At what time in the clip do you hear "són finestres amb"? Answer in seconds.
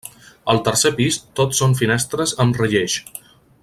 1.59-2.61